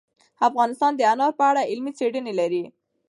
[0.47, 2.63] افغانستان د انار په اړه علمي څېړنې لري.